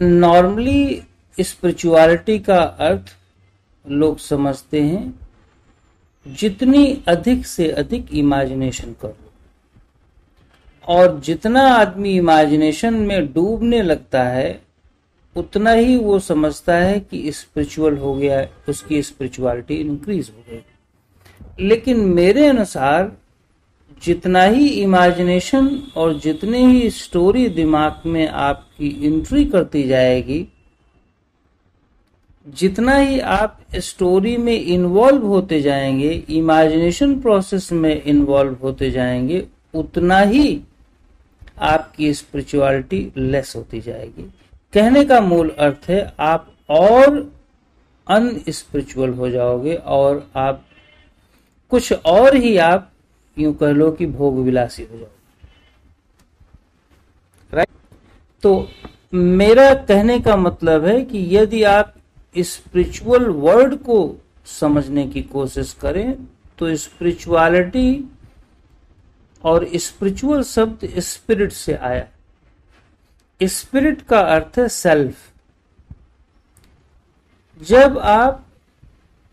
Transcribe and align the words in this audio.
Normally 0.00 1.02
spirituality 1.40 2.38
का 2.38 2.58
अर्थ 2.58 3.16
लोग 3.90 4.18
समझते 4.18 4.80
हैं, 4.80 5.14
जितनी 6.28 7.02
अधिक 7.08 7.46
से 7.46 7.70
अधिक 7.70 8.14
इमेजिनेशन 8.14 8.92
करो। 9.02 9.16
और 10.88 11.20
जितना 11.20 11.60
आदमी 11.60 12.16
इमेजिनेशन 12.16 12.94
में 12.94 13.32
डूबने 13.32 13.82
लगता 13.82 14.22
है, 14.22 14.62
उतना 15.36 15.72
ही 15.72 15.96
वो 15.96 16.18
समझता 16.18 16.74
है 16.74 17.00
कि 17.00 17.32
स्पिरिचुअल 17.32 17.96
हो 17.96 18.14
गया, 18.14 18.48
उसकी 18.68 19.02
स्पिरिचुअलिटी 19.02 19.74
इंक्रीज 19.74 20.32
हो 20.36 20.44
गई। 20.50 20.62
लेकिन 21.66 22.00
मेरे 22.00 22.46
अनुसार, 22.46 23.12
जितना 24.02 24.42
ही 24.42 24.68
इमेजिनेशन 24.68 25.82
और 25.96 26.18
जितनी 26.18 26.58
ही 26.58 26.90
स्टोरी 26.90 27.48
दिमाग 27.48 28.00
में 28.06 28.28
आपकी 28.82 29.06
एंट्री 29.06 29.44
करती 29.44 29.82
जाएगी। 29.82 30.46
जितना 32.46 32.96
ही 32.96 33.18
आप 33.20 33.58
स्टोरी 33.78 34.36
में 34.36 34.60
इन्वॉल्व 34.60 35.26
होते 35.26 35.60
जाएँगे 35.62 36.10
इमेजिनेशन 36.28 37.20
प्रोसेस 37.20 37.70
में 37.72 38.02
इन्वॉल्व 38.02 38.54
होते 38.62 38.90
जाएँगे, 38.90 39.46
उतना 39.74 40.18
ही 40.18 40.60
आपकी 41.58 42.12
स्पिरिचुअलिटी 42.14 43.12
लेस 43.16 43.52
होती 43.56 43.80
जाएगी। 43.80 44.22
कहने 44.74 45.04
का 45.04 45.20
मूल 45.20 45.50
अर्थ 45.58 45.88
है, 45.88 46.14
आप 46.20 46.52
और 46.68 47.18
अनस्पिरिचुअल 48.06 49.10
हो 49.10 49.28
जाओगे 49.30 49.74
और 49.74 50.30
आप 50.36 50.64
कुछ 51.72 51.92
और 51.92 52.36
ही 52.36 52.56
आप 52.56 52.90
यूँ 53.36 53.54
कह 53.54 53.72
लो 53.72 53.90
कि 53.92 54.06
भोग 54.06 54.38
विलासी 54.38 54.82
हो 54.82 54.98
जाओगे। 54.98 55.20
राइट 57.52 57.68
तो 58.42 58.68
मेरा 59.14 59.74
कहने 59.74 60.20
का 60.20 60.36
मतलब 60.36 60.84
है 60.84 61.04
कि 61.04 61.36
यदि 61.36 61.62
आप 61.62 61.94
स्पिरिचुअल 62.38 63.26
वर्ड 63.26 63.74
को 63.74 64.16
समझने 64.46 65.06
की 65.06 65.22
कोशिश 65.22 65.72
करें 65.72 66.26
तो 66.58 66.76
स्पिरिचुअलिटी 66.76 68.10
और 69.44 69.68
स्पिरिचुअल 69.74 70.42
शब्द 70.42 70.88
स्पिरिट 70.98 71.52
से 71.52 71.74
आया। 71.74 72.06
स्पिरिट 73.42 74.02
का 74.02 74.20
अर्थ 74.20 74.58
है 74.58 74.68
सेल्फ 74.68 75.14
जब 77.62 77.98
आप 77.98 78.46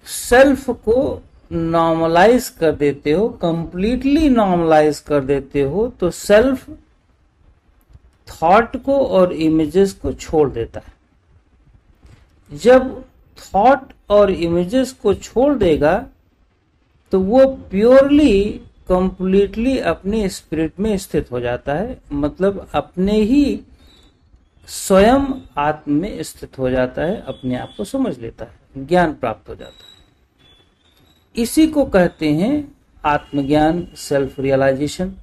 सेल्फ 0.05 0.69
को 0.69 1.23
नॉर्मलाइज 1.51 2.49
कर 2.49 2.71
देते 2.71 3.11
हो 3.11 3.29
कंप्लीटली 3.29 4.29
नॉर्मलाइज 4.29 4.99
कर 4.99 5.23
देते 5.23 5.61
हो 5.61 5.88
तो 5.99 6.09
सेल्फ 6.11 6.69
थॉट 8.41 8.75
को 8.83 8.97
और 9.07 9.33
इमेजेस 9.33 9.93
को 9.93 10.13
छोड़ 10.13 10.49
देता 10.49 10.79
है। 10.79 12.57
जब 12.57 13.03
थॉट 13.37 13.93
और 14.09 14.31
इमेजेस 14.31 14.91
को 14.93 15.13
छोड़ 15.13 15.53
देगा 15.55 15.97
तो 17.13 17.19
वो 17.19 17.45
प्योरली 17.71 18.49
कंप्लीटली 18.89 19.77
अपने 19.77 20.27
स्पिरिट 20.29 20.79
में 20.79 20.97
स्थित 20.97 21.31
हो 21.31 21.39
जाता 21.39 21.73
है। 21.73 21.99
मतलब 22.11 22.67
अपने 22.73 23.19
ही 23.21 23.59
स्वयं 24.67 25.25
आत्म 25.57 25.93
में 25.93 26.21
स्थित 26.23 26.57
हो 26.59 26.69
जाता 26.69 27.01
है, 27.01 27.21
अपने 27.21 27.55
आप 27.55 27.73
को 27.77 27.83
समझ 27.83 28.17
लेता 28.19 28.45
है, 28.45 28.85
ज्ञान 28.87 29.13
प्राप्त 29.13 29.49
हो 29.49 29.55
जाता 29.55 29.71
है। 29.71 31.43
इसी 31.43 31.67
को 31.67 31.85
कहते 31.85 32.31
हैं 32.33 32.77
आत्मज्ञान 33.05 33.87
सेल्फ 33.97 34.39
रियलाइजेशन 34.39 35.13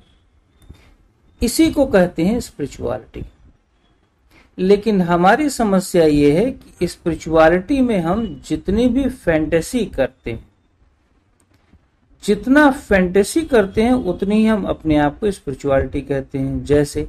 इसी 1.42 1.72
को 1.72 1.86
कहते 1.86 2.24
हैं 2.24 2.40
स्पिरिचुअलिटी 2.40 3.24
लेकिन 4.58 5.02
हमारी 5.02 5.50
समस्या 5.50 6.04
ये 6.04 6.44
है 6.44 6.50
कि 6.50 6.88
स्पिरिचुअलिटी 6.88 7.80
में 7.80 8.00
हम 8.00 8.42
जितनी 8.48 8.88
भी 8.88 9.08
फैंटेसी 9.08 9.84
करते 9.86 10.32
हैं, 10.32 10.48
जितना 12.24 12.70
फैंटेसी 12.70 13.42
करते 13.42 13.82
हैं, 13.82 13.92
उतनी 13.92 14.34
ही 14.34 14.46
हम 14.46 14.64
अपने 14.64 14.96
आप 14.96 15.18
को 15.18 15.30
स्पिरिचुअलिटी 15.30 16.00
कहते 16.00 16.38
हैं। 16.38 16.64
जैसे 16.64 17.08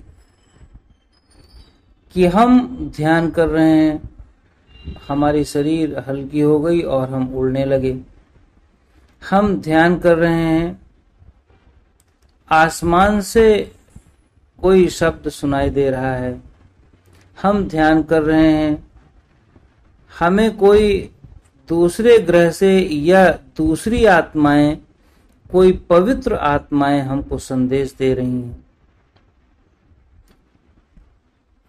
कि 2.13 2.25
हम 2.25 2.77
ध्यान 2.95 3.31
कर 3.31 3.47
रहे 3.47 3.71
हैं, 3.71 4.09
हमारी 5.07 5.43
शरीर 5.43 6.03
हल्की 6.07 6.39
हो 6.39 6.59
गई 6.59 6.81
और 6.81 7.09
हम 7.09 7.35
उड़ने 7.35 7.65
लगे। 7.65 7.99
हम 9.29 9.61
ध्यान 9.61 9.99
कर 9.99 10.17
रहे 10.17 10.41
हैं, 10.41 10.81
आसमान 12.51 13.21
से 13.21 13.76
कोई 14.61 14.87
शब्द 14.87 15.29
सुनाई 15.29 15.69
दे 15.69 15.89
रहा 15.89 16.15
है। 16.15 16.41
हम 17.41 17.67
ध्यान 17.67 18.03
कर 18.03 18.23
रहे 18.23 18.51
हैं। 18.53 18.91
हमें 20.19 20.57
कोई 20.57 21.11
दूसरे 21.69 22.19
ग्रह 22.19 22.51
से 22.51 22.79
या 22.79 23.31
दूसरी 23.31 24.05
आत्माएँ, 24.05 24.77
कोई 25.51 25.71
पवित्र 25.71 26.35
आत्माएँ 26.35 27.01
हमको 27.01 27.37
संदेश 27.37 27.95
दे 27.99 28.13
रही 28.13 28.41
हैं। 28.41 28.65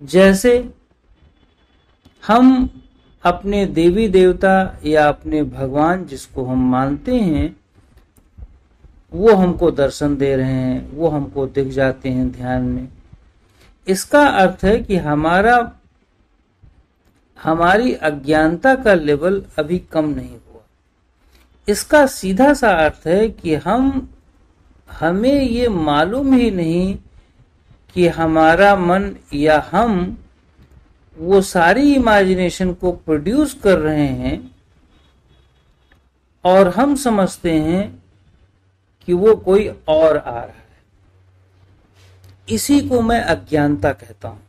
जैसे 0.03 0.71
हम 2.27 2.71
अपने 3.23 3.67
देवी 3.67 4.09
देवता 4.09 4.79
या 4.85 5.09
अपने 5.09 5.43
भगवान 5.43 6.05
जिसको 6.05 6.45
हम 6.45 6.71
मानते 6.71 7.17
हैं 7.17 7.58
वो 9.13 9.35
हमको 9.35 9.71
दर्शन 9.71 10.17
दे 10.17 10.37
रहे 10.37 10.53
हैं, 10.53 10.93
वो 10.93 11.09
हमको 11.09 11.47
दिख 11.47 11.69
जाते 11.69 12.09
हैं 12.09 12.33
ध्यान 12.33 12.63
में। 12.63 12.89
इसका 13.89 14.27
अर्थ 14.27 14.65
है 14.65 14.79
कि 14.79 14.97
हमारा, 14.97 15.73
हमारी 17.43 17.93
अज्ञानता 17.93 18.75
का 18.75 18.95
लेवल 18.95 19.45
अभी 19.59 19.79
कम 19.79 20.05
नहीं 20.05 20.31
हुआ। 20.31 20.61
इसका 21.69 22.07
सीधा 22.07 22.55
सा 22.55 22.71
अर्थ 22.71 23.07
है 23.07 23.29
कि 23.29 23.55
हम, 23.55 24.09
हमें 24.93 25.43
ये 25.43 25.69
मालूम 25.69 26.33
ही 26.35 26.51
नहीं 26.51 26.99
कि 27.95 28.09
हमारा 28.09 28.77
मन 28.77 29.17
या 29.35 29.69
हम 29.73 30.19
वो 31.19 31.41
सारी 31.41 31.95
इमेजिनेशन 31.95 32.73
को 32.73 32.93
प्रोड्यूस 32.93 33.55
कर 33.55 33.79
रहे 33.79 34.07
हैं 34.07 34.57
और 36.45 36.69
हम 36.69 36.95
समझते 36.95 37.53
हैं 37.53 38.03
कि 39.09 39.15
वो 39.15 39.37
कोई 39.37 39.69
और 39.89 40.17
आ 40.17 40.31
रहा 40.31 40.41
है। 40.41 40.55
इसी 42.51 42.89
को 42.89 43.01
मैं 43.01 43.21
अज्ञानता 43.21 43.93
कहता 43.93 44.29
हूँ। 44.29 44.43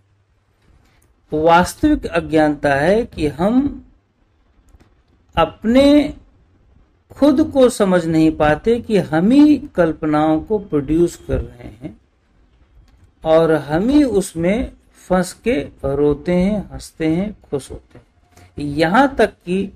वास्तविक 1.33 2.05
अज्ञानता 2.05 2.75
है 2.75 3.05
कि 3.05 3.27
हम 3.27 3.85
अपने 5.35 6.13
खुद 7.11 7.51
को 7.53 7.69
समझ 7.69 8.05
नहीं 8.05 8.31
पाते 8.31 8.79
कि 8.79 8.97
हम 8.97 9.31
ही 9.31 9.57
कल्पनाओं 9.57 10.41
को 10.41 10.59
प्रोड्यूस 10.59 11.15
कर 11.27 11.41
रहे 11.41 11.67
हैं 11.67 12.01
और 13.25 13.51
हम 13.51 13.89
ही 13.89 14.03
उसमें 14.03 14.71
फंस 15.07 15.33
के 15.33 15.61
रोते 15.85 16.31
हैं, 16.31 16.69
हँसते 16.73 17.07
हैं, 17.07 17.37
खुश 17.51 17.71
होते 17.71 17.97
हैं। 17.97 18.05
यहाँ 18.65 19.15
तक 19.15 19.29
कि 19.29 19.73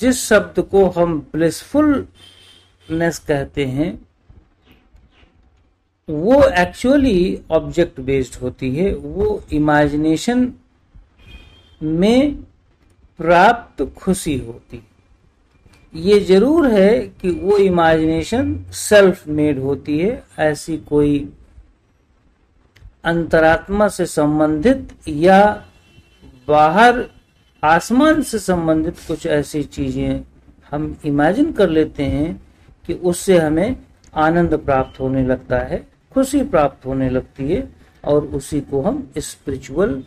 जिस 0.00 0.24
शब्द 0.24 0.60
को 0.60 0.88
हम 0.88 1.20
ब्लिसफुलनेस 2.88 3.18
कहते 3.18 3.64
हैं, 3.66 3.98
वो 6.08 6.42
एक्चुअली 6.42 7.40
ऑब्जेक्ट 7.50 8.00
बेस्ड 8.00 8.40
होती 8.42 8.74
है, 8.76 8.94
वो 8.94 9.42
इमेजिनेशन 9.52 10.52
में 11.82 12.34
प्राप्त 13.20 13.82
खुशी 13.96 14.36
होती 14.38 14.82
ये 15.94 16.18
ज़रूर 16.20 16.66
है 16.68 16.98
कि 17.20 17.30
वो 17.32 17.56
इमेजिनेशन 17.58 18.54
सेल्फ 18.72 19.26
मेड 19.28 19.58
होती 19.58 19.98
है, 19.98 20.22
ऐसी 20.38 20.76
कोई 20.78 21.28
अंतरात्मा 23.04 23.88
से 23.88 24.06
संबंधित 24.06 24.88
या 25.08 25.42
बाहर 26.48 27.04
आसमान 27.62 28.22
से 28.22 28.38
संबंधित 28.38 28.98
कुछ 29.08 29.26
ऐसी 29.26 29.62
चीज़ें 29.64 30.20
हम 30.70 30.96
इमेजिन 31.04 31.52
कर 31.52 31.68
लेते 31.68 32.02
हैं 32.02 32.45
कि 32.86 32.94
उससे 32.94 33.38
हमें 33.38 33.76
आनंद 34.14 34.54
प्राप्त 34.54 35.00
होने 35.00 35.26
लगता 35.26 35.58
है, 35.58 35.88
खुशी 36.12 36.42
प्राप्त 36.42 36.86
होने 36.86 37.10
लगती 37.10 37.52
है 37.52 37.68
और 38.04 38.24
उसी 38.24 38.60
को 38.60 38.82
हम 38.82 39.12
स्पिरिचुअल 39.18 40.02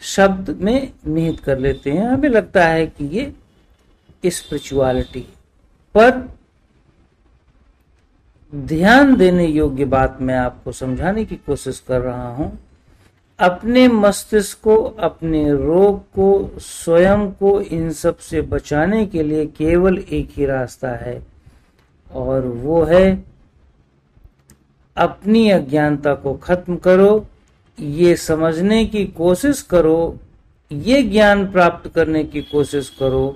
शब्द 0.00 0.50
में 0.50 0.92
निहित 1.06 1.40
कर 1.40 1.58
लेते 1.58 1.90
हैं। 1.90 2.08
हमें 2.08 2.28
लगता 2.28 2.64
है 2.64 2.86
कि 2.86 3.04
ये 3.06 4.30
स्पिरिचुअलिटी 4.30 5.28
पर 5.94 6.36
ध्यान 8.54 9.16
देने 9.16 9.46
योग्य 9.46 9.84
बात 9.84 10.18
मैं 10.20 10.36
आपको 10.36 10.72
समझाने 10.72 11.24
की 11.24 11.36
कोशिश 11.36 11.84
कर 11.88 12.00
रहा 12.00 12.28
हूँ। 12.28 12.58
अपने 13.38 13.88
मस्तिष्क 13.88 14.60
को, 14.60 14.76
अपने 14.76 15.52
रोग 15.52 16.00
को, 16.00 16.50
स्वयं 16.58 17.30
को 17.30 17.60
इन 17.60 17.90
सबसे 17.90 18.40
बचाने 18.40 19.06
के 19.06 19.22
लिए 19.22 19.46
केवल 19.46 19.98
एक 19.98 20.28
ही 20.30 20.46
रास्ता 20.46 20.88
है। 20.88 21.35
और 22.10 22.46
वो 22.46 22.82
है, 22.84 23.24
अपनी 24.96 25.48
अज्ञानता 25.50 26.14
को 26.14 26.34
खत्म 26.34 26.76
करो, 26.76 27.26
ये 27.78 28.14
समझने 28.16 28.84
की 28.86 29.04
कोशिश 29.06 29.62
करो, 29.62 30.18
ये 30.70 31.02
ज्ञान 31.02 31.46
प्राप्त 31.52 31.88
करने 31.94 32.24
की 32.24 32.42
कोशिश 32.42 32.88
करो 32.98 33.28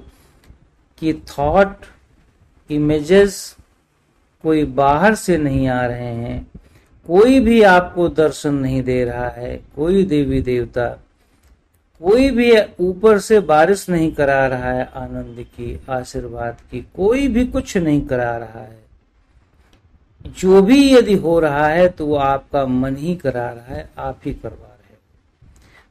कि 1.02 1.12
थॉट 1.28 1.84
इमेजेस 2.70 3.56
कोई 4.44 4.64
बाहर 4.64 5.14
से 5.14 5.36
नहीं 5.38 5.68
आ 5.68 5.84
रहे 5.86 6.14
हैं, 6.14 6.46
कोई 7.08 7.40
भी 7.40 7.62
आपको 7.62 8.08
दर्शन 8.08 8.54
नहीं 8.54 8.82
दे 8.82 9.04
रहा 9.04 9.28
है, 9.28 9.56
कोई 9.76 10.04
देवी 10.04 10.40
देवता 10.42 10.88
कोई 12.00 12.30
भी 12.30 12.52
ऊपर 12.80 13.18
से 13.18 13.40
बारिश 13.40 13.88
नहीं 13.90 14.12
करा 14.12 14.46
रहा 14.46 14.70
है, 14.72 14.84
आनंद 14.94 15.44
की, 15.56 15.80
आशीर्वाद 15.90 16.56
की, 16.70 16.80
कोई 16.96 17.28
भी 17.28 17.46
कुछ 17.46 17.76
नहीं 17.76 18.00
करा 18.06 18.36
रहा 18.36 18.60
है। 18.60 18.78
जो 20.38 20.62
भी 20.62 20.94
यदि 20.94 21.14
हो 21.14 21.38
रहा 21.40 21.66
है 21.66 21.88
तो 21.88 22.06
वो 22.06 22.14
आपका 22.14 22.66
मन 22.66 22.96
ही 22.96 23.14
करा 23.14 23.50
रहा 23.50 23.74
है, 23.74 23.90
आप 23.98 24.20
ही 24.24 24.34
करवा 24.34 24.56
रहे 24.56 24.92
हो। 24.92 24.98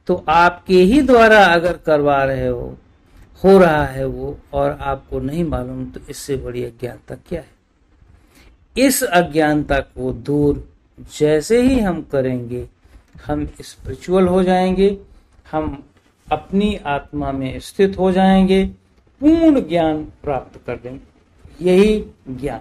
तो 0.06 0.24
आपके 0.28 0.74
ही 0.74 1.02
द्वारा 1.02 1.44
अगर 1.44 1.76
करवा 1.76 2.24
रहे 2.24 2.46
हो 2.46 2.76
हो 3.44 3.58
रहा 3.58 3.84
है 3.84 4.04
वो, 4.04 4.38
और 4.52 4.78
आपको 4.80 5.20
नहीं 5.20 5.44
मालूम 5.44 5.84
तो 5.86 6.00
इससे 6.10 6.36
बड़ी 6.36 6.64
अज्ञानता 6.64 7.14
क्या 7.28 7.40
है? 7.40 7.60
इस 8.86 9.02
अज्ञानता 9.02 9.78
को 9.80 10.12
दूर 10.12 10.68
जैसे 11.18 11.62
ही 11.62 11.80
हम 11.80 12.02
करेंगे, 12.02 12.68
हम 13.26 13.46
स्पिरिचुअल 13.60 14.28
हो 14.28 14.42
जाएँगे, 14.42 14.98
हम 15.52 15.84
अपनी 16.32 16.74
आत्मा 16.86 17.32
में 17.32 17.58
स्थित 17.60 17.98
हो 17.98 18.12
जाएँगे 18.12 18.64
पूर्ण 19.20 19.60
ज्ञान 19.68 20.04
प्राप्त 20.22 20.60
कर 20.66 20.76
देंगे 20.76 21.70
यही 21.70 22.04
ज्ञान। 22.28 22.60